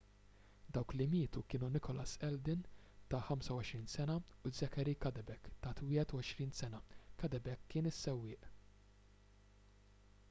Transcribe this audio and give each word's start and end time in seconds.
dawk 0.75 0.93
li 0.99 1.05
mietu 1.09 1.41
kienu 1.53 1.67
nicholas 1.73 2.13
alden 2.27 2.63
ta' 3.11 3.19
25 3.27 3.87
sena 3.97 4.15
u 4.49 4.53
zachary 4.61 4.95
cuddeback 5.05 5.51
ta' 5.61 5.75
21 5.83 6.49
sena 6.63 6.81
cuddeback 7.21 7.69
kien 7.71 7.93
is-sewwieq 7.93 8.51